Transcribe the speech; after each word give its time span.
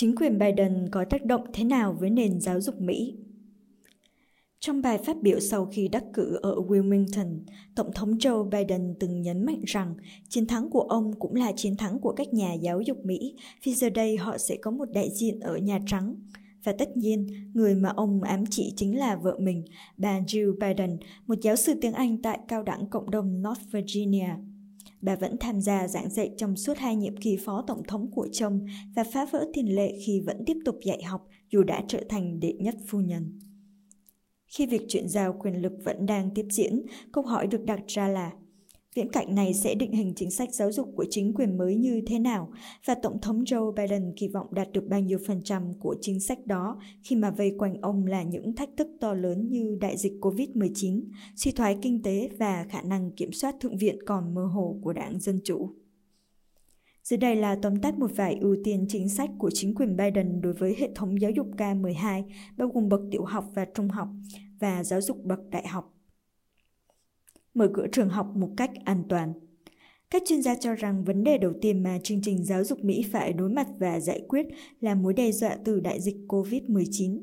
Chính 0.00 0.16
quyền 0.16 0.38
Biden 0.38 0.88
có 0.90 1.04
tác 1.04 1.24
động 1.24 1.44
thế 1.52 1.64
nào 1.64 1.96
với 2.00 2.10
nền 2.10 2.40
giáo 2.40 2.60
dục 2.60 2.80
Mỹ? 2.80 3.14
Trong 4.58 4.82
bài 4.82 4.98
phát 4.98 5.22
biểu 5.22 5.40
sau 5.40 5.66
khi 5.66 5.88
đắc 5.88 6.04
cử 6.12 6.38
ở 6.42 6.54
Wilmington, 6.54 7.38
Tổng 7.74 7.92
thống 7.94 8.10
Joe 8.10 8.50
Biden 8.50 8.94
từng 9.00 9.22
nhấn 9.22 9.46
mạnh 9.46 9.60
rằng 9.66 9.94
chiến 10.28 10.46
thắng 10.46 10.70
của 10.70 10.80
ông 10.80 11.12
cũng 11.18 11.34
là 11.34 11.52
chiến 11.56 11.76
thắng 11.76 11.98
của 11.98 12.12
các 12.12 12.34
nhà 12.34 12.52
giáo 12.52 12.80
dục 12.80 13.04
Mỹ 13.04 13.34
vì 13.64 13.74
giờ 13.74 13.90
đây 13.90 14.16
họ 14.16 14.38
sẽ 14.38 14.56
có 14.56 14.70
một 14.70 14.88
đại 14.92 15.10
diện 15.10 15.40
ở 15.40 15.56
Nhà 15.56 15.78
Trắng. 15.86 16.14
Và 16.64 16.72
tất 16.78 16.96
nhiên, 16.96 17.26
người 17.54 17.74
mà 17.74 17.88
ông 17.88 18.22
ám 18.22 18.44
chỉ 18.50 18.72
chính 18.76 18.98
là 18.98 19.16
vợ 19.16 19.36
mình, 19.38 19.64
bà 19.96 20.20
Jill 20.20 20.52
Biden, 20.58 20.98
một 21.26 21.38
giáo 21.42 21.56
sư 21.56 21.74
tiếng 21.80 21.92
Anh 21.92 22.22
tại 22.22 22.38
cao 22.48 22.62
đẳng 22.62 22.86
cộng 22.86 23.10
đồng 23.10 23.42
North 23.42 23.62
Virginia. 23.72 24.28
Bà 25.00 25.16
vẫn 25.16 25.36
tham 25.40 25.60
gia 25.60 25.88
giảng 25.88 26.10
dạy 26.10 26.30
trong 26.36 26.56
suốt 26.56 26.78
hai 26.78 26.96
nhiệm 26.96 27.16
kỳ 27.16 27.36
phó 27.36 27.64
tổng 27.66 27.82
thống 27.88 28.10
của 28.10 28.28
chồng 28.32 28.66
và 28.94 29.04
phá 29.04 29.24
vỡ 29.24 29.46
tiền 29.52 29.74
lệ 29.74 29.92
khi 30.06 30.20
vẫn 30.26 30.36
tiếp 30.46 30.56
tục 30.64 30.78
dạy 30.84 31.02
học 31.02 31.28
dù 31.52 31.62
đã 31.62 31.82
trở 31.88 32.04
thành 32.08 32.40
đệ 32.40 32.52
nhất 32.52 32.74
phu 32.88 33.00
nhân. 33.00 33.38
Khi 34.46 34.66
việc 34.66 34.82
chuyển 34.88 35.08
giao 35.08 35.36
quyền 35.40 35.62
lực 35.62 35.72
vẫn 35.84 36.06
đang 36.06 36.30
tiếp 36.34 36.46
diễn, 36.50 36.82
câu 37.12 37.24
hỏi 37.24 37.46
được 37.46 37.64
đặt 37.64 37.80
ra 37.86 38.08
là 38.08 38.32
Viễn 38.94 39.12
cảnh 39.12 39.34
này 39.34 39.54
sẽ 39.54 39.74
định 39.74 39.92
hình 39.92 40.12
chính 40.16 40.30
sách 40.30 40.54
giáo 40.54 40.72
dục 40.72 40.92
của 40.96 41.04
chính 41.10 41.34
quyền 41.34 41.58
mới 41.58 41.76
như 41.76 42.00
thế 42.06 42.18
nào 42.18 42.52
và 42.84 42.94
Tổng 42.94 43.20
thống 43.20 43.44
Joe 43.44 43.72
Biden 43.72 44.12
kỳ 44.16 44.28
vọng 44.28 44.46
đạt 44.50 44.72
được 44.72 44.84
bao 44.88 45.00
nhiêu 45.00 45.18
phần 45.26 45.40
trăm 45.44 45.72
của 45.80 45.96
chính 46.00 46.20
sách 46.20 46.46
đó 46.46 46.80
khi 47.02 47.16
mà 47.16 47.30
vây 47.30 47.54
quanh 47.58 47.80
ông 47.80 48.06
là 48.06 48.22
những 48.22 48.56
thách 48.56 48.68
thức 48.76 48.88
to 49.00 49.14
lớn 49.14 49.48
như 49.50 49.78
đại 49.80 49.96
dịch 49.96 50.12
COVID-19, 50.20 51.02
suy 51.36 51.52
thoái 51.52 51.78
kinh 51.82 52.02
tế 52.02 52.28
và 52.38 52.66
khả 52.68 52.82
năng 52.82 53.10
kiểm 53.10 53.32
soát 53.32 53.54
thượng 53.60 53.76
viện 53.76 53.98
còn 54.06 54.34
mơ 54.34 54.44
hồ 54.44 54.78
của 54.82 54.92
đảng 54.92 55.20
Dân 55.20 55.40
Chủ. 55.44 55.70
Dưới 57.02 57.18
đây 57.18 57.36
là 57.36 57.56
tóm 57.62 57.80
tắt 57.80 57.98
một 57.98 58.10
vài 58.16 58.36
ưu 58.40 58.56
tiên 58.64 58.86
chính 58.88 59.08
sách 59.08 59.30
của 59.38 59.50
chính 59.54 59.74
quyền 59.74 59.96
Biden 59.96 60.40
đối 60.40 60.52
với 60.52 60.76
hệ 60.78 60.90
thống 60.94 61.20
giáo 61.20 61.30
dục 61.30 61.46
K-12, 61.56 62.22
bao 62.56 62.68
gồm 62.68 62.88
bậc 62.88 63.00
tiểu 63.10 63.24
học 63.24 63.44
và 63.54 63.66
trung 63.74 63.88
học, 63.88 64.08
và 64.60 64.84
giáo 64.84 65.00
dục 65.00 65.24
bậc 65.24 65.40
đại 65.50 65.68
học. 65.68 65.99
Mở 67.54 67.68
cửa 67.74 67.86
trường 67.92 68.08
học 68.08 68.26
một 68.34 68.50
cách 68.56 68.70
an 68.84 69.02
toàn. 69.08 69.32
Các 70.10 70.22
chuyên 70.26 70.42
gia 70.42 70.54
cho 70.54 70.74
rằng 70.74 71.04
vấn 71.04 71.24
đề 71.24 71.38
đầu 71.38 71.52
tiên 71.60 71.82
mà 71.82 71.98
chương 72.02 72.22
trình 72.22 72.44
giáo 72.44 72.64
dục 72.64 72.84
Mỹ 72.84 73.04
phải 73.12 73.32
đối 73.32 73.48
mặt 73.48 73.66
và 73.78 74.00
giải 74.00 74.22
quyết 74.28 74.46
là 74.80 74.94
mối 74.94 75.14
đe 75.14 75.32
dọa 75.32 75.56
từ 75.64 75.80
đại 75.80 76.00
dịch 76.00 76.16
COVID-19. 76.28 77.20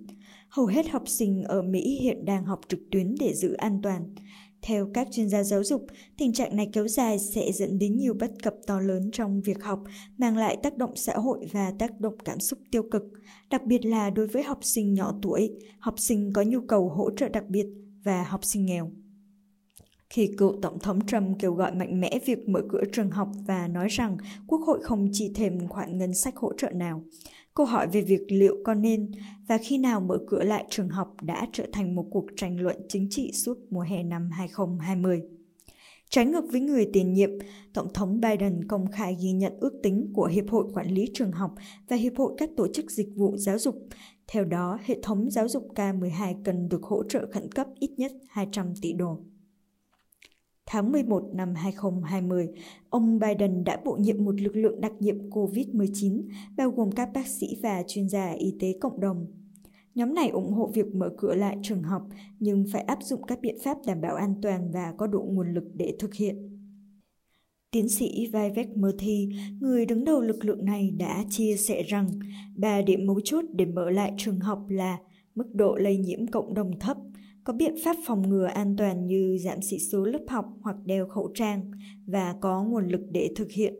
Hầu 0.49 0.65
hết 0.65 0.89
học 0.89 1.03
sinh 1.05 1.43
ở 1.43 1.61
Mỹ 1.61 1.99
hiện 2.01 2.25
đang 2.25 2.45
học 2.45 2.59
trực 2.67 2.79
tuyến 2.91 3.15
để 3.19 3.33
giữ 3.33 3.53
an 3.53 3.79
toàn. 3.83 4.15
Theo 4.61 4.89
các 4.93 5.07
chuyên 5.11 5.29
gia 5.29 5.43
giáo 5.43 5.63
dục, 5.63 5.85
tình 6.17 6.33
trạng 6.33 6.55
này 6.55 6.69
kéo 6.73 6.87
dài 6.87 7.19
sẽ 7.19 7.51
dẫn 7.51 7.79
đến 7.79 7.97
nhiều 7.97 8.13
bất 8.13 8.31
cập 8.43 8.53
to 8.67 8.79
lớn 8.79 9.09
trong 9.13 9.41
việc 9.41 9.63
học, 9.63 9.79
mang 10.17 10.37
lại 10.37 10.57
tác 10.63 10.77
động 10.77 10.95
xã 10.95 11.13
hội 11.13 11.47
và 11.51 11.73
tác 11.79 11.99
động 11.99 12.17
cảm 12.25 12.39
xúc 12.39 12.59
tiêu 12.71 12.83
cực, 12.91 13.03
đặc 13.49 13.65
biệt 13.65 13.85
là 13.85 14.09
đối 14.09 14.27
với 14.27 14.43
học 14.43 14.59
sinh 14.61 14.93
nhỏ 14.93 15.19
tuổi, 15.21 15.51
học 15.79 15.99
sinh 15.99 16.33
có 16.33 16.41
nhu 16.41 16.61
cầu 16.61 16.89
hỗ 16.89 17.11
trợ 17.11 17.29
đặc 17.29 17.43
biệt 17.49 17.65
và 18.03 18.23
học 18.23 18.45
sinh 18.45 18.65
nghèo. 18.65 18.91
Khi 20.09 20.29
cựu 20.37 20.55
Tổng 20.61 20.79
thống 20.79 21.05
Trump 21.05 21.39
kêu 21.39 21.53
gọi 21.53 21.75
mạnh 21.75 22.01
mẽ 22.01 22.19
việc 22.25 22.49
mở 22.49 22.61
cửa 22.69 22.83
trường 22.91 23.11
học 23.11 23.29
và 23.47 23.67
nói 23.67 23.87
rằng 23.89 24.17
Quốc 24.47 24.61
hội 24.67 24.79
không 24.83 25.09
chi 25.11 25.31
thêm 25.35 25.67
khoản 25.67 25.97
ngân 25.97 26.13
sách 26.13 26.35
hỗ 26.35 26.53
trợ 26.53 26.69
nào, 26.69 27.03
Câu 27.57 27.65
hỏi 27.65 27.87
về 27.87 28.01
việc 28.01 28.21
liệu 28.27 28.55
có 28.63 28.73
nên 28.73 29.11
và 29.47 29.57
khi 29.57 29.77
nào 29.77 30.01
mở 30.01 30.17
cửa 30.27 30.43
lại 30.43 30.65
trường 30.69 30.89
học 30.89 31.15
đã 31.21 31.47
trở 31.53 31.65
thành 31.73 31.95
một 31.95 32.05
cuộc 32.11 32.25
tranh 32.35 32.59
luận 32.59 32.75
chính 32.89 33.07
trị 33.09 33.31
suốt 33.33 33.57
mùa 33.69 33.81
hè 33.81 34.03
năm 34.03 34.29
2020. 34.31 35.21
Trái 36.09 36.25
ngược 36.25 36.43
với 36.51 36.61
người 36.61 36.89
tiền 36.93 37.13
nhiệm, 37.13 37.29
Tổng 37.73 37.93
thống 37.93 38.19
Biden 38.21 38.67
công 38.67 38.91
khai 38.91 39.17
ghi 39.21 39.31
nhận 39.31 39.53
ước 39.59 39.73
tính 39.83 40.11
của 40.13 40.25
Hiệp 40.25 40.49
hội 40.49 40.65
Quản 40.73 40.87
lý 40.87 41.05
Trường 41.13 41.31
học 41.31 41.51
và 41.87 41.95
Hiệp 41.95 42.13
hội 42.17 42.33
các 42.37 42.49
tổ 42.57 42.67
chức 42.73 42.91
dịch 42.91 43.09
vụ 43.15 43.37
giáo 43.37 43.59
dục. 43.59 43.75
Theo 44.27 44.45
đó, 44.45 44.77
hệ 44.83 44.97
thống 45.03 45.29
giáo 45.31 45.47
dục 45.47 45.67
K-12 45.75 46.35
cần 46.43 46.69
được 46.69 46.83
hỗ 46.83 47.03
trợ 47.03 47.27
khẩn 47.33 47.51
cấp 47.51 47.67
ít 47.79 47.91
nhất 47.97 48.11
200 48.29 48.73
tỷ 48.81 48.93
đô. 48.93 49.19
Tháng 50.69 50.91
11 50.91 51.23
năm 51.33 51.55
2020, 51.55 52.47
ông 52.89 53.19
Biden 53.19 53.63
đã 53.63 53.77
bổ 53.85 53.95
nhiệm 53.95 54.25
một 54.25 54.41
lực 54.41 54.55
lượng 54.55 54.81
đặc 54.81 54.91
nhiệm 54.99 55.29
COVID-19, 55.29 56.23
bao 56.57 56.71
gồm 56.71 56.91
các 56.91 57.09
bác 57.13 57.27
sĩ 57.27 57.47
và 57.63 57.83
chuyên 57.87 58.09
gia 58.09 58.31
y 58.31 58.55
tế 58.59 58.73
cộng 58.81 58.99
đồng. 58.99 59.25
Nhóm 59.95 60.13
này 60.13 60.29
ủng 60.29 60.53
hộ 60.53 60.71
việc 60.73 60.95
mở 60.95 61.09
cửa 61.17 61.33
lại 61.33 61.57
trường 61.63 61.83
học, 61.83 62.07
nhưng 62.39 62.65
phải 62.71 62.81
áp 62.81 63.03
dụng 63.03 63.23
các 63.23 63.39
biện 63.41 63.57
pháp 63.63 63.77
đảm 63.85 64.01
bảo 64.01 64.15
an 64.15 64.35
toàn 64.41 64.71
và 64.71 64.93
có 64.97 65.07
đủ 65.07 65.29
nguồn 65.31 65.53
lực 65.53 65.63
để 65.73 65.95
thực 65.99 66.13
hiện. 66.13 66.35
Tiến 67.71 67.89
sĩ 67.89 68.27
Vivek 68.33 68.77
Murthy, 68.77 69.29
người 69.59 69.85
đứng 69.85 70.03
đầu 70.03 70.21
lực 70.21 70.45
lượng 70.45 70.65
này 70.65 70.91
đã 70.97 71.23
chia 71.29 71.55
sẻ 71.57 71.83
rằng 71.83 72.09
ba 72.55 72.81
điểm 72.81 73.05
mấu 73.07 73.19
chốt 73.23 73.45
để 73.53 73.65
mở 73.65 73.89
lại 73.89 74.13
trường 74.17 74.39
học 74.39 74.65
là 74.69 74.97
mức 75.35 75.55
độ 75.55 75.75
lây 75.75 75.97
nhiễm 75.97 76.27
cộng 76.27 76.53
đồng 76.53 76.79
thấp, 76.79 76.97
có 77.47 77.53
biện 77.53 77.75
pháp 77.83 77.95
phòng 78.05 78.29
ngừa 78.29 78.45
an 78.45 78.75
toàn 78.77 79.07
như 79.07 79.37
giảm 79.37 79.61
sĩ 79.61 79.79
số 79.79 80.03
lớp 80.05 80.19
học 80.27 80.45
hoặc 80.61 80.75
đeo 80.85 81.07
khẩu 81.07 81.31
trang 81.35 81.71
và 82.05 82.35
có 82.41 82.63
nguồn 82.63 82.87
lực 82.87 83.01
để 83.11 83.29
thực 83.35 83.51
hiện. 83.51 83.73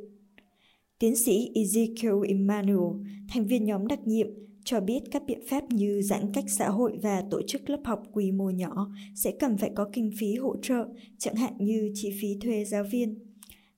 Tiến 1.00 1.16
sĩ 1.16 1.52
Ezekiel 1.56 2.28
Emmanuel, 2.28 3.08
thành 3.30 3.48
viên 3.48 3.66
nhóm 3.66 3.88
đặc 3.88 4.00
nhiệm, 4.08 4.28
cho 4.64 4.80
biết 4.80 5.00
các 5.12 5.24
biện 5.28 5.40
pháp 5.50 5.64
như 5.70 6.02
giãn 6.02 6.34
cách 6.34 6.44
xã 6.48 6.70
hội 6.70 7.00
và 7.02 7.24
tổ 7.32 7.42
chức 7.48 7.70
lớp 7.70 7.80
học 7.86 8.04
quy 8.12 8.32
mô 8.32 8.50
nhỏ 8.50 8.92
sẽ 9.16 9.32
cần 9.40 9.58
phải 9.58 9.72
có 9.76 9.90
kinh 9.94 10.12
phí 10.20 10.36
hỗ 10.36 10.56
trợ, 10.62 10.86
chẳng 11.18 11.36
hạn 11.36 11.54
như 11.60 11.92
chi 11.94 12.12
phí 12.22 12.28
thuê 12.42 12.66
giáo 12.66 12.84
viên. 12.92 13.20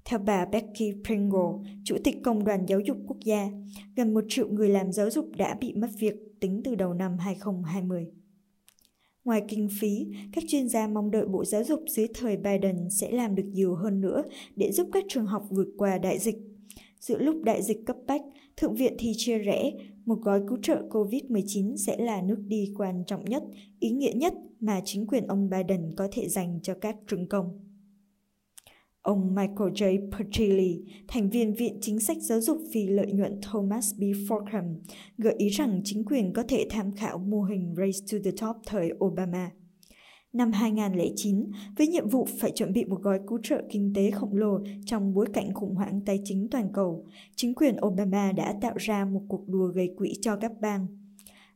Theo 0.06 0.20
bà 0.20 0.46
Becky 0.46 0.94
Pringle, 1.06 1.72
Chủ 1.84 1.98
tịch 2.04 2.18
Công 2.24 2.44
đoàn 2.44 2.66
Giáo 2.68 2.80
dục 2.86 2.98
Quốc 3.08 3.18
gia, 3.26 3.50
gần 3.96 4.14
một 4.14 4.24
triệu 4.30 4.48
người 4.48 4.70
làm 4.70 4.92
giáo 4.92 5.10
dục 5.10 5.30
đã 5.38 5.58
bị 5.62 5.74
mất 5.74 5.90
việc 6.00 6.16
tính 6.40 6.62
từ 6.64 6.76
đầu 6.76 6.94
năm 6.94 7.18
2020. 7.18 8.08
Ngoài 9.30 9.44
kinh 9.48 9.68
phí, 9.80 10.08
các 10.32 10.44
chuyên 10.48 10.70
gia 10.70 10.88
mong 10.88 11.12
đợi 11.12 11.26
Bộ 11.26 11.46
Giáo 11.46 11.64
dục 11.64 11.84
dưới 11.88 12.08
thời 12.14 12.38
Biden 12.38 12.90
sẽ 12.90 13.12
làm 13.12 13.36
được 13.36 13.44
nhiều 13.54 13.76
hơn 13.76 14.02
nữa 14.02 14.24
để 14.56 14.72
giúp 14.72 14.88
các 14.92 15.04
trường 15.10 15.26
học 15.26 15.44
vượt 15.50 15.68
qua 15.78 15.98
đại 15.98 16.20
dịch. 16.20 16.36
Giữa 17.00 17.18
lúc 17.18 17.36
đại 17.44 17.62
dịch 17.62 17.86
cấp 17.86 17.96
bách, 18.08 18.22
Thượng 18.58 18.76
viện 18.76 18.96
thì 19.00 19.12
chia 19.18 19.38
rẽ, 19.38 19.72
một 20.06 20.22
gói 20.22 20.42
cứu 20.48 20.58
trợ 20.62 20.82
COVID-19 20.90 21.76
sẽ 21.76 21.98
là 21.98 22.22
nước 22.22 22.38
đi 22.48 22.74
quan 22.78 23.04
trọng 23.08 23.26
nhất, 23.26 23.44
ý 23.80 23.90
nghĩa 23.90 24.14
nhất 24.16 24.34
mà 24.60 24.82
chính 24.86 25.08
quyền 25.08 25.28
ông 25.28 25.50
Biden 25.50 25.94
có 25.98 26.08
thể 26.12 26.28
dành 26.30 26.60
cho 26.64 26.74
các 26.74 26.96
trường 27.08 27.28
công. 27.28 27.69
Ông 29.10 29.36
Michael 29.36 29.72
J. 29.74 30.12
Pertilly, 30.12 30.82
thành 31.08 31.30
viên 31.30 31.54
Viện 31.54 31.78
Chính 31.82 32.00
sách 32.00 32.18
Giáo 32.18 32.42
dục 32.42 32.58
vì 32.74 32.88
lợi 32.88 33.12
nhuận 33.12 33.42
Thomas 33.42 33.94
B. 34.00 34.02
Forkham, 34.02 34.76
gợi 35.18 35.36
ý 35.38 35.50
rằng 35.50 35.82
chính 35.84 36.06
quyền 36.06 36.34
có 36.34 36.44
thể 36.48 36.68
tham 36.70 36.92
khảo 36.96 37.18
mô 37.18 37.44
hình 37.44 37.74
Race 37.78 38.00
to 38.12 38.18
the 38.24 38.32
Top 38.42 38.56
thời 38.66 38.92
Obama. 39.06 39.52
Năm 40.34 40.52
2009, 40.52 41.52
với 41.78 41.88
nhiệm 41.88 42.10
vụ 42.10 42.28
phải 42.40 42.52
chuẩn 42.52 42.74
bị 42.74 42.86
một 42.86 43.02
gói 43.02 43.20
cứu 43.28 43.40
trợ 43.44 43.62
kinh 43.70 43.94
tế 43.96 44.12
khổng 44.12 44.36
lồ 44.36 44.60
trong 44.86 45.14
bối 45.14 45.26
cảnh 45.34 45.54
khủng 45.54 45.76
hoảng 45.76 46.02
tài 46.06 46.20
chính 46.24 46.48
toàn 46.52 46.70
cầu, 46.74 47.06
chính 47.36 47.56
quyền 47.56 47.76
Obama 47.86 48.32
đã 48.32 48.54
tạo 48.62 48.74
ra 48.78 49.06
một 49.06 49.22
cuộc 49.28 49.48
đua 49.48 49.68
gây 49.68 49.94
quỹ 49.98 50.14
cho 50.22 50.36
các 50.36 50.52
bang– 50.62 50.88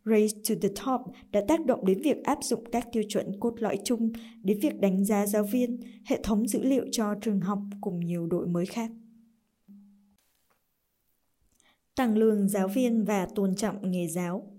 Race 0.06 0.38
to 0.50 0.56
the 0.62 0.70
Top 0.70 1.02
đã 1.32 1.42
tác 1.48 1.66
động 1.66 1.86
đến 1.86 2.02
việc 2.02 2.24
áp 2.24 2.38
dụng 2.42 2.64
các 2.72 2.88
tiêu 2.92 3.04
chuẩn 3.10 3.40
cốt 3.40 3.54
lõi 3.60 3.80
chung, 3.84 4.12
đến 4.44 4.60
việc 4.60 4.80
đánh 4.80 5.06
giá 5.06 5.26
giáo 5.26 5.44
viên, 5.44 5.80
hệ 6.06 6.20
thống 6.24 6.48
dữ 6.48 6.64
liệu 6.64 6.86
cho 6.92 7.16
trường 7.22 7.40
học 7.40 7.60
cùng 7.82 8.00
nhiều 8.00 8.28
đổi 8.28 8.48
mới 8.48 8.66
khác. 8.66 8.92
Tăng 11.96 12.18
lương 12.18 12.50
giáo 12.50 12.68
viên 12.68 13.06
và 13.06 13.28
tôn 13.36 13.56
trọng 13.56 13.92
nghề 13.92 14.08
giáo 14.08 14.54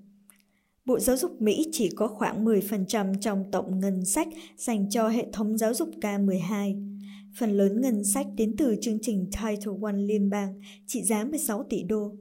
Bộ 0.85 0.99
Giáo 0.99 1.17
dục 1.17 1.43
Mỹ 1.43 1.67
chỉ 1.73 1.91
có 1.97 2.09
khoảng 2.09 2.45
10% 2.45 3.15
trong 3.21 3.45
tổng 3.53 3.81
ngân 3.81 4.05
sách 4.05 4.29
dành 4.57 4.91
cho 4.91 5.09
hệ 5.09 5.27
thống 5.33 5.59
giáo 5.59 5.75
dục 5.75 5.89
K-12. 6.01 6.99
Phần 7.39 7.51
lớn 7.51 7.81
ngân 7.81 8.05
sách 8.05 8.27
đến 8.37 8.55
từ 8.59 8.77
chương 8.81 8.99
trình 9.03 9.31
Title 9.33 9.73
I 9.93 10.03
liên 10.07 10.31
bang, 10.31 10.61
trị 10.87 11.03
giá 11.03 11.25
16 11.25 11.65
tỷ 11.71 11.83
đô. 11.83 12.13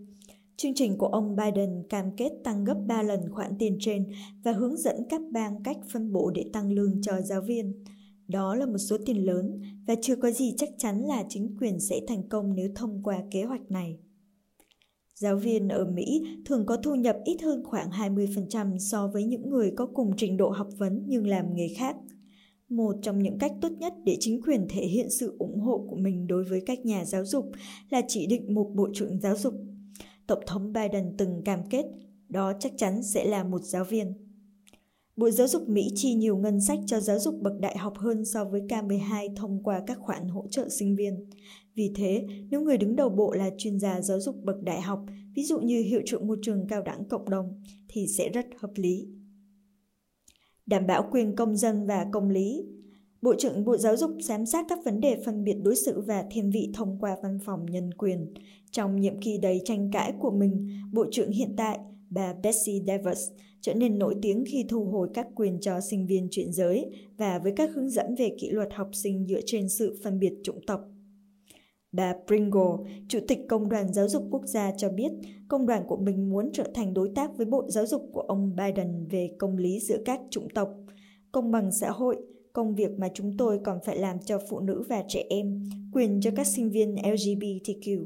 Chương 0.58 0.74
trình 0.74 0.98
của 0.98 1.08
ông 1.08 1.36
Biden 1.36 1.84
cam 1.90 2.16
kết 2.18 2.32
tăng 2.44 2.64
gấp 2.64 2.78
3 2.88 3.02
lần 3.02 3.30
khoản 3.32 3.52
tiền 3.60 3.78
trên 3.80 4.06
và 4.44 4.52
hướng 4.52 4.78
dẫn 4.78 4.96
các 5.10 5.22
bang 5.32 5.64
cách 5.64 5.78
phân 5.94 6.12
bổ 6.12 6.32
để 6.36 6.46
tăng 6.54 6.72
lương 6.72 7.02
cho 7.02 7.22
giáo 7.22 7.42
viên. 7.42 7.84
Đó 8.28 8.56
là 8.56 8.66
một 8.66 8.78
số 8.78 8.98
tiền 9.06 9.26
lớn 9.26 9.62
và 9.88 9.96
chưa 10.02 10.16
có 10.16 10.32
gì 10.32 10.54
chắc 10.58 10.70
chắn 10.78 11.02
là 11.02 11.24
chính 11.30 11.58
quyền 11.60 11.80
sẽ 11.80 12.00
thành 12.08 12.30
công 12.30 12.56
nếu 12.56 12.70
thông 12.76 13.04
qua 13.04 13.24
kế 13.32 13.44
hoạch 13.44 13.72
này. 13.72 13.98
Giáo 15.16 15.38
viên 15.38 15.68
ở 15.68 15.86
Mỹ 15.86 16.22
thường 16.46 16.66
có 16.66 16.78
thu 16.78 16.96
nhập 16.96 17.18
ít 17.26 17.42
hơn 17.42 17.64
khoảng 17.64 17.90
20% 17.90 18.78
so 18.78 19.08
với 19.08 19.24
những 19.24 19.50
người 19.50 19.72
có 19.76 19.86
cùng 19.86 20.12
trình 20.18 20.38
độ 20.38 20.50
học 20.50 20.68
vấn 20.78 21.04
nhưng 21.08 21.28
làm 21.28 21.56
nghề 21.56 21.68
khác. 21.78 21.96
Một 22.70 22.96
trong 23.02 23.20
những 23.20 23.38
cách 23.38 23.52
tốt 23.62 23.70
nhất 23.80 23.94
để 24.04 24.18
chính 24.20 24.42
quyền 24.42 24.68
thể 24.70 24.86
hiện 24.86 25.10
sự 25.10 25.36
ủng 25.40 25.60
hộ 25.60 25.86
của 25.90 25.96
mình 25.96 26.28
đối 26.28 26.44
với 26.44 26.62
các 26.66 26.86
nhà 26.86 27.06
giáo 27.06 27.26
dục 27.26 27.52
là 27.90 28.02
chỉ 28.08 28.28
định 28.28 28.54
một 28.54 28.72
bộ 28.76 28.88
trưởng 28.94 29.20
giáo 29.20 29.36
dục 29.38 29.54
Tổng 30.28 30.44
thống 30.48 30.74
Biden 30.74 31.16
từng 31.18 31.42
cam 31.46 31.60
kết 31.70 31.86
đó 32.30 32.54
chắc 32.60 32.72
chắn 32.78 33.04
sẽ 33.04 33.26
là 33.26 33.44
một 33.44 33.62
giáo 33.62 33.84
viên. 33.84 34.14
Bộ 35.16 35.30
Giáo 35.30 35.48
dục 35.48 35.70
Mỹ 35.70 35.88
chi 35.96 36.14
nhiều 36.14 36.38
ngân 36.38 36.62
sách 36.62 36.80
cho 36.86 37.00
giáo 37.00 37.20
dục 37.20 37.36
bậc 37.42 37.54
đại 37.60 37.78
học 37.78 37.98
hơn 37.98 38.26
so 38.26 38.46
với 38.46 38.62
K12 38.62 39.36
thông 39.36 39.64
qua 39.64 39.82
các 39.88 39.98
khoản 40.00 40.28
hỗ 40.28 40.48
trợ 40.48 40.70
sinh 40.70 40.96
viên. 40.96 41.30
Vì 41.76 41.92
thế, 41.96 42.26
nếu 42.50 42.62
người 42.62 42.78
đứng 42.78 42.96
đầu 42.96 43.10
bộ 43.10 43.34
là 43.34 43.50
chuyên 43.58 43.80
gia 43.80 44.02
giáo 44.02 44.20
dục 44.20 44.36
bậc 44.44 44.62
đại 44.64 44.82
học, 44.82 45.06
ví 45.36 45.44
dụ 45.44 45.60
như 45.60 45.82
hiệu 45.82 46.02
trưởng 46.06 46.28
một 46.28 46.40
trường 46.42 46.68
cao 46.68 46.82
đẳng 46.82 47.06
cộng 47.10 47.30
đồng, 47.30 47.62
thì 47.88 48.08
sẽ 48.08 48.30
rất 48.30 48.46
hợp 48.58 48.72
lý. 48.76 49.08
Đảm 50.66 50.88
bảo 50.88 51.10
quyền 51.12 51.36
công 51.36 51.56
dân 51.56 51.86
và 51.88 52.06
công 52.12 52.30
lý 52.30 52.66
Bộ 53.24 53.36
trưởng 53.38 53.66
Bộ 53.66 53.78
Giáo 53.78 53.98
dục 53.98 54.12
giám 54.20 54.46
sát 54.46 54.66
các 54.70 54.80
vấn 54.86 55.00
đề 55.00 55.18
phân 55.26 55.44
biệt 55.44 55.58
đối 55.64 55.76
xử 55.76 56.02
và 56.02 56.26
thiên 56.32 56.50
vị 56.50 56.70
thông 56.74 56.98
qua 57.00 57.18
văn 57.24 57.40
phòng 57.46 57.66
nhân 57.66 57.94
quyền. 57.94 58.34
Trong 58.72 59.02
nhiệm 59.02 59.22
kỳ 59.22 59.38
đầy 59.38 59.62
tranh 59.66 59.90
cãi 59.92 60.14
của 60.20 60.32
mình, 60.32 60.70
Bộ 60.92 61.06
trưởng 61.12 61.32
hiện 61.32 61.54
tại, 61.58 61.80
bà 62.10 62.34
Betsy 62.44 62.82
Davis, 62.88 63.32
trở 63.62 63.74
nên 63.74 64.00
nổi 64.00 64.16
tiếng 64.22 64.44
khi 64.48 64.66
thu 64.70 64.86
hồi 64.86 65.10
các 65.14 65.28
quyền 65.36 65.60
cho 65.60 65.80
sinh 65.82 66.08
viên 66.08 66.28
chuyển 66.32 66.52
giới 66.52 66.86
và 67.18 67.40
với 67.40 67.54
các 67.56 67.70
hướng 67.74 67.90
dẫn 67.90 68.16
về 68.16 68.36
kỷ 68.40 68.50
luật 68.50 68.74
học 68.74 68.90
sinh 68.94 69.26
dựa 69.28 69.42
trên 69.46 69.70
sự 69.70 70.00
phân 70.04 70.20
biệt 70.20 70.34
chủng 70.44 70.60
tộc. 70.68 70.82
Bà 71.92 72.16
Pringle, 72.28 72.92
Chủ 73.08 73.20
tịch 73.28 73.40
Công 73.50 73.70
đoàn 73.70 73.94
Giáo 73.94 74.10
dục 74.10 74.24
Quốc 74.32 74.46
gia 74.46 74.72
cho 74.78 74.90
biết 74.90 75.12
công 75.48 75.66
đoàn 75.66 75.84
của 75.88 75.98
mình 75.98 76.30
muốn 76.30 76.50
trở 76.54 76.64
thành 76.74 76.94
đối 76.94 77.10
tác 77.16 77.38
với 77.38 77.46
Bộ 77.46 77.70
Giáo 77.70 77.86
dục 77.86 78.10
của 78.14 78.22
ông 78.22 78.56
Biden 78.56 79.08
về 79.10 79.30
công 79.40 79.58
lý 79.58 79.80
giữa 79.80 79.98
các 80.06 80.20
chủng 80.30 80.50
tộc, 80.50 80.70
công 81.32 81.52
bằng 81.52 81.72
xã 81.72 81.92
hội, 81.92 82.18
công 82.54 82.76
việc 82.76 82.92
mà 82.98 83.10
chúng 83.14 83.38
tôi 83.38 83.60
còn 83.64 83.80
phải 83.86 83.98
làm 83.98 84.18
cho 84.26 84.40
phụ 84.50 84.60
nữ 84.60 84.84
và 84.90 85.04
trẻ 85.08 85.26
em, 85.30 85.70
quyền 85.94 86.22
cho 86.22 86.32
các 86.36 86.48
sinh 86.48 86.70
viên 86.70 86.96
LGBTQ. 86.96 88.06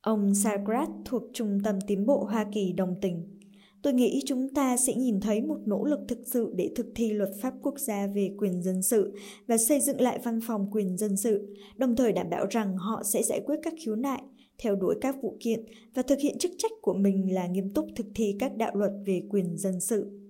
Ông 0.00 0.34
Sagrat 0.34 0.88
thuộc 1.04 1.22
Trung 1.32 1.58
tâm 1.64 1.78
Tiến 1.86 2.06
bộ 2.06 2.24
Hoa 2.24 2.46
Kỳ 2.52 2.72
đồng 2.72 2.94
tình. 3.02 3.38
Tôi 3.82 3.92
nghĩ 3.92 4.22
chúng 4.26 4.54
ta 4.54 4.76
sẽ 4.76 4.94
nhìn 4.94 5.20
thấy 5.20 5.42
một 5.42 5.58
nỗ 5.66 5.84
lực 5.84 6.00
thực 6.08 6.18
sự 6.26 6.52
để 6.56 6.70
thực 6.76 6.86
thi 6.94 7.12
luật 7.12 7.30
pháp 7.40 7.54
quốc 7.62 7.78
gia 7.78 8.06
về 8.06 8.34
quyền 8.38 8.62
dân 8.62 8.82
sự 8.82 9.12
và 9.46 9.58
xây 9.58 9.80
dựng 9.80 10.00
lại 10.00 10.18
văn 10.24 10.40
phòng 10.46 10.68
quyền 10.72 10.96
dân 10.96 11.16
sự, 11.16 11.54
đồng 11.76 11.96
thời 11.96 12.12
đảm 12.12 12.30
bảo 12.30 12.46
rằng 12.50 12.76
họ 12.76 13.02
sẽ 13.04 13.22
giải 13.22 13.40
quyết 13.46 13.56
các 13.62 13.74
khiếu 13.78 13.96
nại, 13.96 14.22
theo 14.58 14.76
đuổi 14.76 14.94
các 15.00 15.16
vụ 15.22 15.36
kiện 15.40 15.64
và 15.94 16.02
thực 16.02 16.18
hiện 16.20 16.38
chức 16.38 16.50
trách 16.58 16.72
của 16.82 16.94
mình 16.94 17.34
là 17.34 17.46
nghiêm 17.46 17.70
túc 17.74 17.86
thực 17.96 18.06
thi 18.14 18.36
các 18.38 18.56
đạo 18.56 18.76
luật 18.76 18.92
về 19.06 19.22
quyền 19.30 19.56
dân 19.56 19.80
sự. 19.80 20.25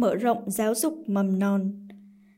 Mở 0.00 0.14
rộng 0.14 0.50
giáo 0.50 0.74
dục 0.74 1.02
mầm 1.06 1.38
non 1.38 1.88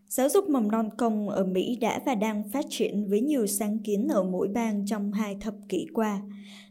Giáo 0.08 0.28
dục 0.28 0.48
mầm 0.48 0.70
non 0.70 0.88
công 0.98 1.28
ở 1.28 1.44
Mỹ 1.44 1.78
đã 1.80 2.02
và 2.06 2.14
đang 2.14 2.48
phát 2.48 2.64
triển 2.70 3.08
với 3.08 3.20
nhiều 3.20 3.46
sáng 3.46 3.78
kiến 3.78 4.08
ở 4.08 4.22
mỗi 4.22 4.48
bang 4.48 4.86
trong 4.86 5.12
hai 5.12 5.36
thập 5.40 5.54
kỷ 5.68 5.86
qua. 5.94 6.22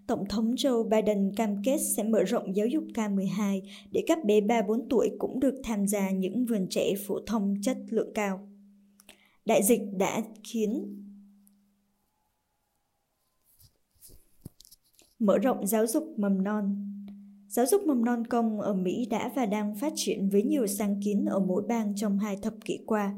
Tổng 0.08 0.26
thống 0.30 0.56
Joe 0.56 0.90
Biden 0.90 1.36
cam 1.36 1.64
kết 1.64 1.78
sẽ 1.78 2.04
mở 2.04 2.24
rộng 2.24 2.56
giáo 2.56 2.68
dục 2.68 2.84
K-12 2.94 3.62
để 3.92 4.04
các 4.08 4.26
bé 4.26 4.42
3-4 4.42 4.88
tuổi 4.90 5.12
cũng 5.20 5.40
được 5.40 5.56
tham 5.64 5.88
gia 5.88 6.12
những 6.12 6.46
vườn 6.46 6.68
trẻ 6.70 6.94
phổ 7.08 7.20
thông 7.28 7.56
chất 7.62 7.78
lượng 7.90 8.12
cao. 8.16 8.48
Đại 9.46 9.64
dịch 9.64 9.82
đã 9.98 10.24
khiến 10.44 11.02
mở 15.20 15.38
rộng 15.38 15.68
giáo 15.68 15.88
dục 15.88 16.14
mầm 16.18 16.44
non 16.44 16.92
Giáo 17.52 17.66
dục 17.66 17.82
mầm 17.86 18.06
non 18.06 18.28
công 18.28 18.62
ở 18.62 18.74
Mỹ 18.74 19.08
đã 19.10 19.32
và 19.36 19.46
đang 19.46 19.76
phát 19.76 19.94
triển 19.96 20.30
với 20.30 20.44
nhiều 20.44 20.68
sáng 20.68 21.02
kiến 21.06 21.26
ở 21.26 21.40
mỗi 21.40 21.64
bang 21.68 21.94
trong 21.96 22.20
hai 22.20 22.38
thập 22.42 22.54
kỷ 22.66 22.80
qua. 22.86 23.16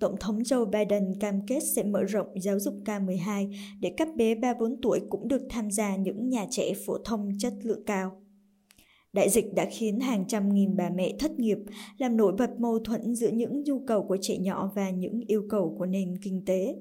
Tổng 0.00 0.16
thống 0.20 0.38
Joe 0.38 0.64
Biden 0.64 1.14
cam 1.20 1.46
kết 1.46 1.60
sẽ 1.76 1.82
mở 1.82 2.02
rộng 2.02 2.26
giáo 2.40 2.58
dục 2.58 2.74
K-12 2.84 3.54
để 3.80 3.94
các 3.96 4.08
bé 4.16 4.34
3-4 4.34 4.76
tuổi 4.82 5.00
cũng 5.10 5.28
được 5.28 5.42
tham 5.50 5.70
gia 5.70 5.96
những 5.96 6.28
nhà 6.28 6.46
trẻ 6.50 6.72
phổ 6.86 6.98
thông 7.04 7.28
chất 7.38 7.52
lượng 7.62 7.84
cao. 7.86 8.22
Đại 9.12 9.28
dịch 9.28 9.54
đã 9.54 9.68
khiến 9.70 10.00
hàng 10.00 10.24
trăm 10.28 10.54
nghìn 10.54 10.76
bà 10.76 10.90
mẹ 10.90 11.12
thất 11.18 11.38
nghiệp, 11.38 11.58
làm 11.98 12.16
nổi 12.16 12.32
bật 12.38 12.60
mâu 12.60 12.78
thuẫn 12.78 13.14
giữa 13.14 13.30
những 13.30 13.62
nhu 13.62 13.80
cầu 13.86 14.02
của 14.02 14.16
trẻ 14.20 14.38
nhỏ 14.38 14.72
và 14.74 14.90
những 14.90 15.20
yêu 15.26 15.42
cầu 15.48 15.74
của 15.78 15.86
nền 15.86 16.14
kinh 16.22 16.44
tế. 16.46 16.74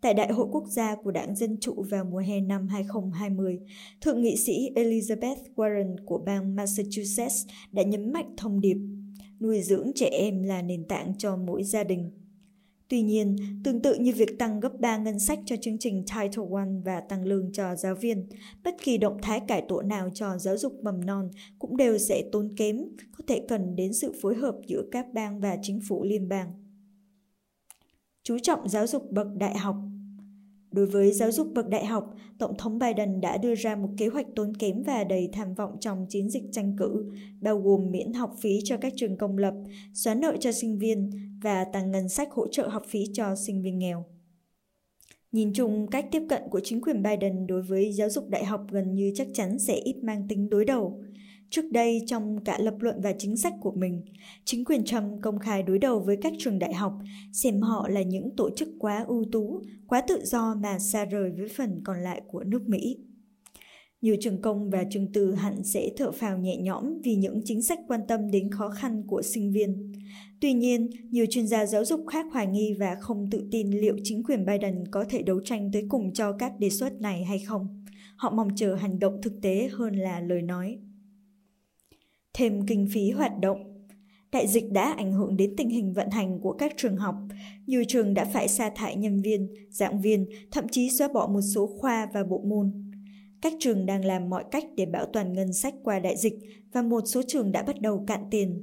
Tại 0.00 0.14
Đại 0.14 0.32
hội 0.32 0.46
Quốc 0.52 0.64
gia 0.68 0.94
của 0.94 1.10
Đảng 1.10 1.36
Dân 1.36 1.56
Chủ 1.60 1.84
vào 1.90 2.04
mùa 2.04 2.18
hè 2.18 2.40
năm 2.40 2.68
2020, 2.68 3.58
Thượng 4.00 4.22
nghị 4.22 4.36
sĩ 4.36 4.70
Elizabeth 4.74 5.36
Warren 5.56 5.96
của 6.04 6.18
bang 6.18 6.56
Massachusetts 6.56 7.46
đã 7.72 7.82
nhấn 7.82 8.12
mạnh 8.12 8.34
thông 8.36 8.60
điệp 8.60 8.76
nuôi 9.40 9.62
dưỡng 9.62 9.92
trẻ 9.94 10.06
em 10.06 10.42
là 10.42 10.62
nền 10.62 10.84
tảng 10.84 11.12
cho 11.18 11.36
mỗi 11.36 11.62
gia 11.62 11.84
đình. 11.84 12.10
Tuy 12.88 13.02
nhiên, 13.02 13.36
tương 13.64 13.82
tự 13.82 13.94
như 13.94 14.12
việc 14.12 14.38
tăng 14.38 14.60
gấp 14.60 14.80
3 14.80 14.98
ngân 14.98 15.18
sách 15.18 15.38
cho 15.46 15.56
chương 15.60 15.78
trình 15.78 16.04
Title 16.04 16.44
I 16.44 16.80
và 16.84 17.00
tăng 17.00 17.24
lương 17.24 17.52
cho 17.52 17.76
giáo 17.76 17.94
viên, 17.94 18.28
bất 18.64 18.74
kỳ 18.82 18.98
động 18.98 19.18
thái 19.22 19.40
cải 19.48 19.62
tổ 19.68 19.82
nào 19.82 20.10
cho 20.14 20.38
giáo 20.38 20.56
dục 20.56 20.72
mầm 20.82 21.06
non 21.06 21.30
cũng 21.58 21.76
đều 21.76 21.98
sẽ 21.98 22.24
tốn 22.32 22.54
kém, 22.56 22.76
có 23.12 23.24
thể 23.26 23.44
cần 23.48 23.76
đến 23.76 23.92
sự 23.92 24.14
phối 24.22 24.34
hợp 24.34 24.54
giữa 24.66 24.82
các 24.90 25.06
bang 25.12 25.40
và 25.40 25.56
chính 25.62 25.80
phủ 25.88 26.04
liên 26.04 26.28
bang 26.28 26.67
chú 28.28 28.38
trọng 28.38 28.68
giáo 28.68 28.86
dục 28.86 29.12
bậc 29.12 29.26
đại 29.36 29.58
học. 29.58 29.76
Đối 30.70 30.86
với 30.86 31.12
giáo 31.12 31.32
dục 31.32 31.48
bậc 31.54 31.68
đại 31.68 31.86
học, 31.86 32.14
Tổng 32.38 32.56
thống 32.58 32.78
Biden 32.78 33.20
đã 33.20 33.36
đưa 33.36 33.54
ra 33.54 33.76
một 33.76 33.88
kế 33.96 34.08
hoạch 34.08 34.26
tốn 34.36 34.56
kém 34.56 34.82
và 34.82 35.04
đầy 35.04 35.28
tham 35.32 35.54
vọng 35.54 35.76
trong 35.80 36.06
chiến 36.08 36.30
dịch 36.30 36.42
tranh 36.52 36.76
cử, 36.78 37.10
bao 37.40 37.58
gồm 37.58 37.90
miễn 37.90 38.12
học 38.12 38.34
phí 38.40 38.60
cho 38.64 38.76
các 38.76 38.92
trường 38.96 39.16
công 39.16 39.38
lập, 39.38 39.54
xóa 39.94 40.14
nợ 40.14 40.36
cho 40.40 40.52
sinh 40.52 40.78
viên 40.78 41.10
và 41.42 41.64
tăng 41.64 41.90
ngân 41.90 42.08
sách 42.08 42.32
hỗ 42.32 42.48
trợ 42.48 42.68
học 42.68 42.82
phí 42.88 43.04
cho 43.12 43.36
sinh 43.36 43.62
viên 43.62 43.78
nghèo. 43.78 44.04
Nhìn 45.32 45.52
chung, 45.52 45.86
cách 45.90 46.06
tiếp 46.10 46.22
cận 46.28 46.42
của 46.50 46.60
chính 46.64 46.80
quyền 46.80 47.02
Biden 47.02 47.46
đối 47.46 47.62
với 47.62 47.92
giáo 47.92 48.10
dục 48.10 48.28
đại 48.28 48.44
học 48.44 48.66
gần 48.70 48.94
như 48.94 49.12
chắc 49.14 49.28
chắn 49.34 49.58
sẽ 49.58 49.74
ít 49.74 49.96
mang 50.02 50.28
tính 50.28 50.50
đối 50.50 50.64
đầu. 50.64 51.02
Trước 51.50 51.72
đây, 51.72 52.02
trong 52.06 52.44
cả 52.44 52.58
lập 52.60 52.74
luận 52.80 53.00
và 53.00 53.12
chính 53.18 53.36
sách 53.36 53.54
của 53.60 53.72
mình, 53.72 54.02
chính 54.44 54.64
quyền 54.64 54.84
Trump 54.84 55.22
công 55.22 55.38
khai 55.38 55.62
đối 55.62 55.78
đầu 55.78 56.00
với 56.00 56.16
các 56.22 56.32
trường 56.38 56.58
đại 56.58 56.74
học, 56.74 56.92
xem 57.32 57.60
họ 57.60 57.88
là 57.88 58.02
những 58.02 58.36
tổ 58.36 58.50
chức 58.56 58.68
quá 58.78 59.04
ưu 59.08 59.24
tú, 59.32 59.62
quá 59.86 60.02
tự 60.08 60.24
do 60.24 60.54
mà 60.54 60.78
xa 60.78 61.04
rời 61.04 61.30
với 61.36 61.48
phần 61.48 61.80
còn 61.84 61.98
lại 62.00 62.22
của 62.26 62.44
nước 62.44 62.68
Mỹ. 62.68 62.96
Nhiều 64.02 64.16
trường 64.20 64.42
công 64.42 64.70
và 64.70 64.84
trường 64.90 65.12
tư 65.12 65.34
hẳn 65.34 65.64
sẽ 65.64 65.90
thở 65.96 66.12
phào 66.12 66.38
nhẹ 66.38 66.56
nhõm 66.56 67.00
vì 67.04 67.14
những 67.14 67.40
chính 67.44 67.62
sách 67.62 67.78
quan 67.88 68.00
tâm 68.08 68.30
đến 68.30 68.50
khó 68.50 68.70
khăn 68.70 69.02
của 69.06 69.22
sinh 69.22 69.52
viên. 69.52 69.92
Tuy 70.40 70.52
nhiên, 70.52 70.90
nhiều 71.10 71.26
chuyên 71.30 71.46
gia 71.46 71.66
giáo 71.66 71.84
dục 71.84 72.00
khác 72.06 72.26
hoài 72.32 72.46
nghi 72.46 72.74
và 72.78 72.96
không 73.00 73.30
tự 73.30 73.48
tin 73.50 73.70
liệu 73.70 73.96
chính 74.02 74.22
quyền 74.22 74.46
Biden 74.46 74.84
có 74.90 75.04
thể 75.08 75.22
đấu 75.22 75.40
tranh 75.44 75.70
tới 75.72 75.86
cùng 75.88 76.12
cho 76.12 76.32
các 76.32 76.52
đề 76.58 76.70
xuất 76.70 77.00
này 77.00 77.24
hay 77.24 77.38
không. 77.38 77.84
Họ 78.16 78.30
mong 78.30 78.48
chờ 78.56 78.74
hành 78.74 78.98
động 78.98 79.22
thực 79.22 79.32
tế 79.42 79.68
hơn 79.72 79.94
là 79.96 80.20
lời 80.20 80.42
nói 80.42 80.78
thêm 82.38 82.66
kinh 82.66 82.86
phí 82.92 83.10
hoạt 83.10 83.32
động. 83.40 83.86
Đại 84.32 84.46
dịch 84.48 84.72
đã 84.72 84.92
ảnh 84.92 85.12
hưởng 85.12 85.36
đến 85.36 85.54
tình 85.56 85.68
hình 85.68 85.92
vận 85.92 86.10
hành 86.10 86.40
của 86.40 86.52
các 86.52 86.72
trường 86.76 86.96
học. 86.96 87.14
Nhiều 87.66 87.82
trường 87.88 88.14
đã 88.14 88.24
phải 88.24 88.48
sa 88.48 88.70
thải 88.70 88.96
nhân 88.96 89.22
viên, 89.22 89.54
giảng 89.70 90.00
viên, 90.00 90.26
thậm 90.50 90.68
chí 90.68 90.90
xóa 90.90 91.08
bỏ 91.08 91.26
một 91.26 91.40
số 91.54 91.66
khoa 91.66 92.08
và 92.14 92.24
bộ 92.24 92.42
môn. 92.46 92.92
Các 93.40 93.52
trường 93.60 93.86
đang 93.86 94.04
làm 94.04 94.30
mọi 94.30 94.44
cách 94.50 94.64
để 94.76 94.86
bảo 94.86 95.06
toàn 95.12 95.32
ngân 95.32 95.52
sách 95.52 95.74
qua 95.82 95.98
đại 95.98 96.16
dịch 96.16 96.34
và 96.72 96.82
một 96.82 97.00
số 97.06 97.22
trường 97.28 97.52
đã 97.52 97.62
bắt 97.62 97.80
đầu 97.80 98.04
cạn 98.06 98.24
tiền. 98.30 98.62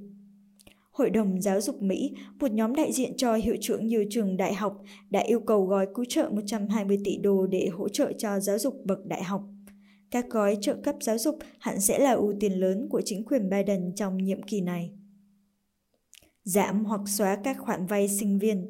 Hội 0.92 1.10
đồng 1.10 1.42
Giáo 1.42 1.62
dục 1.62 1.82
Mỹ, 1.82 2.14
một 2.40 2.52
nhóm 2.52 2.76
đại 2.76 2.92
diện 2.92 3.18
cho 3.18 3.34
hiệu 3.34 3.56
trưởng 3.62 3.88
nhiều 3.88 4.06
trường 4.10 4.38
đại 4.38 4.54
học, 4.54 4.82
đã 5.10 5.20
yêu 5.20 5.40
cầu 5.40 5.66
gói 5.66 5.88
cứu 5.96 6.06
trợ 6.10 6.30
120 6.30 6.98
tỷ 7.04 7.18
đô 7.18 7.48
để 7.48 7.70
hỗ 7.74 7.90
trợ 7.90 8.12
cho 8.18 8.40
giáo 8.40 8.58
dục 8.60 8.76
bậc 8.86 9.06
đại 9.06 9.24
học. 9.24 9.42
Các 10.16 10.30
gói 10.30 10.58
trợ 10.62 10.76
cấp 10.84 10.96
giáo 11.02 11.18
dục 11.18 11.38
hẳn 11.60 11.80
sẽ 11.80 12.00
là 12.00 12.12
ưu 12.12 12.34
tiên 12.40 12.52
lớn 12.52 12.88
của 12.90 13.02
chính 13.06 13.26
quyền 13.26 13.50
Biden 13.50 13.96
trong 13.96 14.18
nhiệm 14.18 14.44
kỳ 14.44 14.62
này. 14.62 14.92
Giảm 16.44 16.86
hoặc 16.86 17.02
xóa 17.06 17.38
các 17.44 17.58
khoản 17.60 17.86
vay 17.86 18.08
sinh 18.08 18.40
viên 18.40 18.70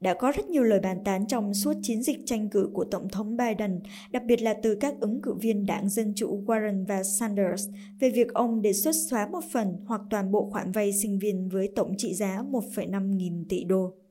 đã 0.00 0.14
có 0.14 0.32
rất 0.32 0.46
nhiều 0.50 0.62
lời 0.62 0.80
bàn 0.80 0.98
tán 1.04 1.26
trong 1.26 1.54
suốt 1.54 1.72
chiến 1.82 2.02
dịch 2.02 2.18
tranh 2.26 2.50
cử 2.50 2.70
của 2.72 2.84
Tổng 2.84 3.08
thống 3.08 3.36
Biden, 3.36 3.80
đặc 4.10 4.22
biệt 4.26 4.42
là 4.42 4.54
từ 4.62 4.74
các 4.74 4.94
ứng 5.00 5.22
cử 5.22 5.34
viên 5.34 5.66
đảng 5.66 5.88
Dân 5.88 6.12
Chủ 6.16 6.44
Warren 6.46 6.86
và 6.86 7.02
Sanders 7.02 7.68
về 8.00 8.10
việc 8.10 8.34
ông 8.34 8.62
đề 8.62 8.72
xuất 8.72 8.94
xóa 9.10 9.26
một 9.26 9.44
phần 9.52 9.76
hoặc 9.86 10.00
toàn 10.10 10.32
bộ 10.32 10.50
khoản 10.50 10.72
vay 10.72 10.92
sinh 10.92 11.18
viên 11.18 11.48
với 11.48 11.68
tổng 11.76 11.94
trị 11.98 12.14
giá 12.14 12.42
1,5 12.50 13.16
nghìn 13.16 13.44
tỷ 13.48 13.64
đô. 13.64 14.05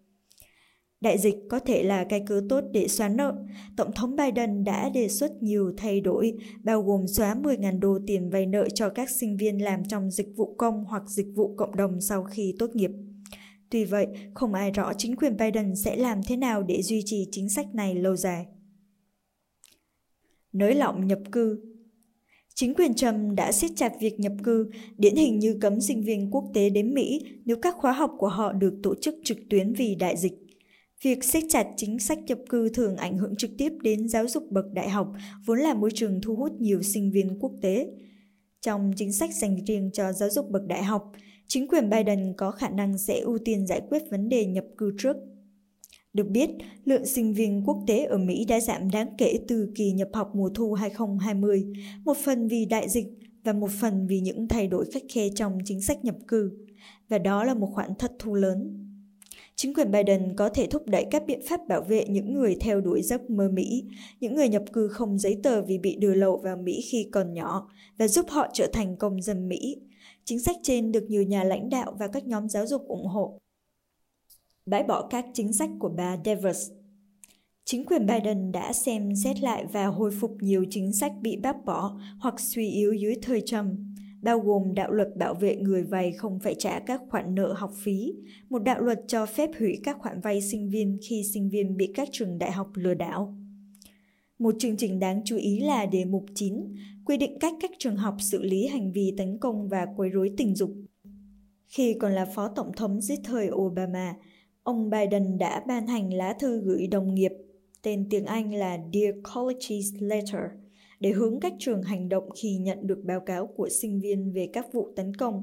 Đại 1.01 1.17
dịch 1.17 1.35
có 1.49 1.59
thể 1.59 1.83
là 1.83 2.03
cái 2.03 2.23
cớ 2.27 2.41
tốt 2.49 2.63
để 2.71 2.87
xóa 2.87 3.09
nợ. 3.09 3.35
Tổng 3.77 3.91
thống 3.95 4.15
Biden 4.15 4.63
đã 4.63 4.89
đề 4.89 5.07
xuất 5.07 5.31
nhiều 5.43 5.73
thay 5.77 6.01
đổi, 6.01 6.33
bao 6.63 6.81
gồm 6.81 7.07
xóa 7.07 7.35
10.000 7.35 7.79
đô 7.79 7.99
tiền 8.07 8.29
vay 8.29 8.45
nợ 8.45 8.69
cho 8.69 8.89
các 8.89 9.09
sinh 9.09 9.37
viên 9.37 9.63
làm 9.63 9.85
trong 9.85 10.11
dịch 10.11 10.27
vụ 10.35 10.55
công 10.57 10.85
hoặc 10.85 11.03
dịch 11.07 11.27
vụ 11.35 11.55
cộng 11.57 11.75
đồng 11.75 12.01
sau 12.01 12.23
khi 12.23 12.55
tốt 12.59 12.69
nghiệp. 12.73 12.91
Tuy 13.69 13.85
vậy, 13.85 14.07
không 14.33 14.53
ai 14.53 14.71
rõ 14.71 14.93
chính 14.97 15.15
quyền 15.15 15.37
Biden 15.37 15.75
sẽ 15.75 15.95
làm 15.95 16.21
thế 16.27 16.37
nào 16.37 16.63
để 16.63 16.81
duy 16.81 17.01
trì 17.05 17.27
chính 17.31 17.49
sách 17.49 17.75
này 17.75 17.95
lâu 17.95 18.15
dài. 18.15 18.45
Nới 20.53 20.73
lỏng 20.73 21.07
nhập 21.07 21.19
cư 21.31 21.75
Chính 22.55 22.73
quyền 22.73 22.93
Trump 22.93 23.15
đã 23.37 23.51
siết 23.51 23.71
chặt 23.75 23.93
việc 23.99 24.19
nhập 24.19 24.31
cư, 24.43 24.69
điển 24.97 25.15
hình 25.15 25.39
như 25.39 25.57
cấm 25.61 25.81
sinh 25.81 26.03
viên 26.03 26.31
quốc 26.31 26.43
tế 26.53 26.69
đến 26.69 26.93
Mỹ 26.93 27.19
nếu 27.45 27.57
các 27.61 27.75
khóa 27.77 27.91
học 27.91 28.11
của 28.17 28.27
họ 28.27 28.53
được 28.53 28.73
tổ 28.83 28.95
chức 29.01 29.15
trực 29.23 29.37
tuyến 29.49 29.73
vì 29.73 29.95
đại 29.95 30.17
dịch. 30.17 30.33
Việc 31.05 31.23
siết 31.23 31.43
chặt 31.49 31.67
chính 31.77 31.99
sách 31.99 32.19
nhập 32.27 32.37
cư 32.49 32.69
thường 32.69 32.97
ảnh 32.97 33.17
hưởng 33.17 33.35
trực 33.35 33.51
tiếp 33.57 33.73
đến 33.81 34.07
giáo 34.07 34.27
dục 34.27 34.43
bậc 34.51 34.65
đại 34.73 34.89
học, 34.89 35.13
vốn 35.45 35.59
là 35.59 35.73
môi 35.73 35.91
trường 35.93 36.21
thu 36.21 36.35
hút 36.35 36.51
nhiều 36.61 36.81
sinh 36.81 37.11
viên 37.11 37.39
quốc 37.39 37.51
tế. 37.61 37.87
Trong 38.61 38.91
chính 38.95 39.13
sách 39.13 39.35
dành 39.35 39.65
riêng 39.65 39.89
cho 39.93 40.13
giáo 40.13 40.29
dục 40.29 40.49
bậc 40.49 40.65
đại 40.67 40.83
học, 40.83 41.11
chính 41.47 41.67
quyền 41.67 41.89
Biden 41.89 42.33
có 42.37 42.51
khả 42.51 42.69
năng 42.69 42.97
sẽ 42.97 43.19
ưu 43.19 43.37
tiên 43.45 43.67
giải 43.67 43.81
quyết 43.89 44.03
vấn 44.11 44.29
đề 44.29 44.45
nhập 44.45 44.65
cư 44.77 44.91
trước. 44.97 45.17
Được 46.13 46.27
biết, 46.27 46.49
lượng 46.85 47.05
sinh 47.05 47.33
viên 47.33 47.63
quốc 47.65 47.83
tế 47.87 48.05
ở 48.05 48.17
Mỹ 48.17 48.45
đã 48.45 48.59
giảm 48.59 48.91
đáng 48.91 49.07
kể 49.17 49.39
từ 49.47 49.71
kỳ 49.75 49.91
nhập 49.91 50.09
học 50.13 50.31
mùa 50.35 50.49
thu 50.49 50.73
2020, 50.73 51.65
một 52.05 52.17
phần 52.17 52.47
vì 52.47 52.65
đại 52.65 52.89
dịch 52.89 53.07
và 53.43 53.53
một 53.53 53.71
phần 53.81 54.07
vì 54.07 54.19
những 54.19 54.47
thay 54.47 54.67
đổi 54.67 54.85
khắc 54.93 55.03
khe 55.09 55.29
trong 55.35 55.57
chính 55.65 55.81
sách 55.81 56.05
nhập 56.05 56.15
cư. 56.27 56.51
Và 57.09 57.17
đó 57.17 57.43
là 57.43 57.53
một 57.53 57.69
khoản 57.73 57.89
thất 57.99 58.11
thu 58.19 58.33
lớn. 58.33 58.85
Chính 59.55 59.73
quyền 59.73 59.91
Biden 59.91 60.35
có 60.35 60.49
thể 60.49 60.67
thúc 60.67 60.87
đẩy 60.87 61.05
các 61.11 61.23
biện 61.25 61.41
pháp 61.49 61.67
bảo 61.67 61.81
vệ 61.81 62.05
những 62.07 62.33
người 62.33 62.57
theo 62.59 62.81
đuổi 62.81 63.01
giấc 63.01 63.29
mơ 63.29 63.49
Mỹ, 63.49 63.83
những 64.19 64.35
người 64.35 64.49
nhập 64.49 64.63
cư 64.73 64.87
không 64.87 65.19
giấy 65.19 65.39
tờ 65.43 65.61
vì 65.61 65.77
bị 65.77 65.95
đưa 65.95 66.13
lậu 66.13 66.37
vào 66.37 66.57
Mỹ 66.57 66.81
khi 66.91 67.09
còn 67.11 67.33
nhỏ 67.33 67.69
và 67.97 68.07
giúp 68.07 68.25
họ 68.29 68.47
trở 68.53 68.67
thành 68.73 68.97
công 68.97 69.21
dân 69.21 69.49
Mỹ. 69.49 69.77
Chính 70.25 70.39
sách 70.39 70.55
trên 70.63 70.91
được 70.91 71.03
nhiều 71.09 71.23
nhà 71.23 71.43
lãnh 71.43 71.69
đạo 71.69 71.95
và 71.99 72.07
các 72.07 72.27
nhóm 72.27 72.49
giáo 72.49 72.67
dục 72.67 72.87
ủng 72.87 73.05
hộ. 73.05 73.39
Bãi 74.65 74.83
bỏ 74.83 75.07
các 75.07 75.25
chính 75.33 75.53
sách 75.53 75.69
của 75.79 75.89
bà 75.89 76.17
Devers 76.25 76.71
Chính 77.65 77.85
quyền 77.85 78.05
Biden 78.05 78.51
đã 78.51 78.73
xem 78.73 79.15
xét 79.15 79.39
lại 79.39 79.65
và 79.71 79.85
hồi 79.85 80.11
phục 80.11 80.37
nhiều 80.39 80.65
chính 80.69 80.93
sách 80.93 81.13
bị 81.21 81.37
bác 81.37 81.65
bỏ 81.65 81.99
hoặc 82.19 82.39
suy 82.39 82.69
yếu 82.69 82.93
dưới 82.93 83.15
thời 83.21 83.41
Trump 83.41 83.79
bao 84.25 84.39
gồm 84.39 84.73
đạo 84.73 84.91
luật 84.91 85.17
bảo 85.17 85.33
vệ 85.33 85.55
người 85.55 85.83
vay 85.83 86.11
không 86.11 86.39
phải 86.39 86.55
trả 86.55 86.79
các 86.79 87.01
khoản 87.09 87.35
nợ 87.35 87.53
học 87.53 87.71
phí, 87.83 88.13
một 88.49 88.63
đạo 88.63 88.81
luật 88.81 89.01
cho 89.07 89.25
phép 89.25 89.49
hủy 89.59 89.79
các 89.83 89.97
khoản 89.99 90.21
vay 90.21 90.41
sinh 90.41 90.69
viên 90.69 90.97
khi 91.09 91.23
sinh 91.33 91.49
viên 91.49 91.77
bị 91.77 91.91
các 91.95 92.09
trường 92.11 92.37
đại 92.37 92.51
học 92.51 92.67
lừa 92.73 92.93
đảo. 92.93 93.37
Một 94.39 94.55
chương 94.59 94.77
trình 94.77 94.99
đáng 94.99 95.21
chú 95.25 95.37
ý 95.37 95.59
là 95.59 95.85
đề 95.85 96.05
mục 96.05 96.25
9, 96.35 96.53
quy 97.05 97.17
định 97.17 97.39
cách 97.39 97.53
các 97.61 97.71
trường 97.79 97.95
học 97.95 98.15
xử 98.19 98.43
lý 98.43 98.67
hành 98.67 98.91
vi 98.91 99.13
tấn 99.17 99.37
công 99.37 99.69
và 99.69 99.85
quấy 99.97 100.09
rối 100.09 100.31
tình 100.37 100.55
dục. 100.55 100.71
Khi 101.67 101.93
còn 101.93 102.11
là 102.11 102.25
phó 102.35 102.47
tổng 102.47 102.71
thống 102.77 103.01
dưới 103.01 103.17
thời 103.23 103.51
Obama, 103.51 104.13
ông 104.63 104.89
Biden 104.89 105.37
đã 105.37 105.63
ban 105.67 105.87
hành 105.87 106.13
lá 106.13 106.33
thư 106.39 106.61
gửi 106.61 106.87
đồng 106.87 107.15
nghiệp, 107.15 107.31
tên 107.81 108.07
tiếng 108.09 108.25
Anh 108.25 108.53
là 108.53 108.77
Dear 108.93 109.15
Colleges 109.33 109.93
Letter– 109.99 110.41
để 110.99 111.11
hướng 111.11 111.39
các 111.39 111.53
trường 111.59 111.83
hành 111.83 112.09
động 112.09 112.29
khi 112.35 112.57
nhận 112.57 112.87
được 112.87 112.99
báo 113.03 113.19
cáo 113.19 113.47
của 113.47 113.69
sinh 113.81 113.99
viên 113.99 114.31
về 114.33 114.49
các 114.53 114.73
vụ 114.73 114.93
tấn 114.95 115.15
công. 115.15 115.41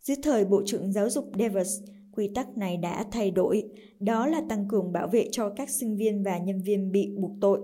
Dưới 0.00 0.16
thời 0.22 0.44
Bộ 0.44 0.62
trưởng 0.66 0.92
Giáo 0.92 1.10
dục 1.10 1.30
Davis, 1.38 1.68
quy 2.12 2.30
tắc 2.34 2.56
này 2.56 2.76
đã 2.76 3.04
thay 3.12 3.30
đổi, 3.30 3.64
đó 4.00 4.26
là 4.26 4.42
tăng 4.48 4.68
cường 4.68 4.92
bảo 4.92 5.08
vệ 5.08 5.28
cho 5.32 5.50
các 5.50 5.70
sinh 5.70 5.96
viên 5.96 6.22
và 6.22 6.38
nhân 6.38 6.62
viên 6.62 6.92
bị 6.92 7.10
buộc 7.16 7.32
tội. 7.40 7.60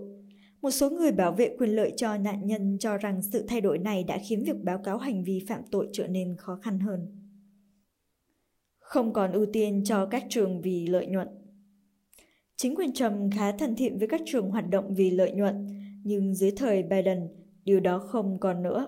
Một 0.62 0.70
số 0.70 0.90
người 0.90 1.12
bảo 1.12 1.32
vệ 1.32 1.56
quyền 1.58 1.70
lợi 1.70 1.92
cho 1.96 2.16
nạn 2.16 2.46
nhân 2.46 2.76
cho 2.80 2.98
rằng 2.98 3.22
sự 3.22 3.44
thay 3.48 3.60
đổi 3.60 3.78
này 3.78 4.04
đã 4.04 4.18
khiến 4.28 4.44
việc 4.44 4.56
báo 4.62 4.78
cáo 4.78 4.98
hành 4.98 5.24
vi 5.24 5.44
phạm 5.48 5.60
tội 5.70 5.88
trở 5.92 6.06
nên 6.06 6.36
khó 6.36 6.58
khăn 6.62 6.80
hơn. 6.80 7.00
Không 8.78 9.12
còn 9.12 9.32
ưu 9.32 9.46
tiên 9.46 9.84
cho 9.84 10.06
các 10.06 10.24
trường 10.28 10.60
vì 10.62 10.86
lợi 10.86 11.06
nhuận. 11.06 11.28
Chính 12.56 12.76
quyền 12.76 12.92
Trump 12.92 13.34
khá 13.34 13.52
thân 13.52 13.76
thiện 13.76 13.98
với 13.98 14.08
các 14.08 14.20
trường 14.26 14.50
hoạt 14.50 14.70
động 14.70 14.94
vì 14.94 15.10
lợi 15.10 15.32
nhuận, 15.32 15.68
nhưng 16.04 16.34
dưới 16.34 16.50
thời 16.50 16.82
Biden, 16.82 17.28
điều 17.64 17.80
đó 17.80 17.98
không 17.98 18.38
còn 18.40 18.62
nữa. 18.62 18.86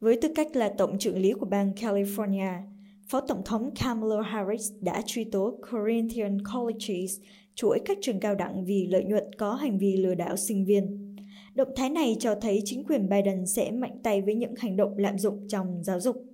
Với 0.00 0.18
tư 0.22 0.28
cách 0.34 0.56
là 0.56 0.74
tổng 0.78 0.98
trưởng 0.98 1.18
lý 1.18 1.32
của 1.32 1.46
bang 1.46 1.72
California, 1.72 2.58
Phó 3.08 3.20
Tổng 3.20 3.42
thống 3.44 3.70
Kamala 3.80 4.22
Harris 4.22 4.72
đã 4.80 5.02
truy 5.06 5.24
tố 5.24 5.58
Corinthian 5.72 6.38
Colleges, 6.54 7.20
chuỗi 7.54 7.78
các 7.84 7.98
trường 8.00 8.20
cao 8.20 8.34
đẳng 8.34 8.64
vì 8.64 8.86
lợi 8.86 9.04
nhuận 9.04 9.24
có 9.38 9.54
hành 9.54 9.78
vi 9.78 9.96
lừa 9.96 10.14
đảo 10.14 10.36
sinh 10.36 10.64
viên. 10.64 11.16
Động 11.54 11.68
thái 11.76 11.90
này 11.90 12.16
cho 12.20 12.34
thấy 12.34 12.62
chính 12.64 12.84
quyền 12.84 13.08
Biden 13.08 13.46
sẽ 13.46 13.70
mạnh 13.70 13.98
tay 14.02 14.22
với 14.22 14.34
những 14.34 14.54
hành 14.58 14.76
động 14.76 14.98
lạm 14.98 15.18
dụng 15.18 15.48
trong 15.48 15.82
giáo 15.82 16.00
dục. 16.00 16.33